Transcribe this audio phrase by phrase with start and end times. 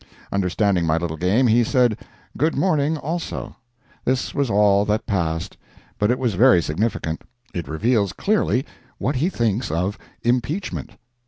[0.31, 1.99] Understanding my little game, he said
[2.35, 3.55] good morning, also.
[4.03, 5.57] This was all that passed,
[5.99, 7.21] but it was very significant.
[7.53, 8.65] It reveals clearly
[8.97, 10.93] what he thinks of impeachment.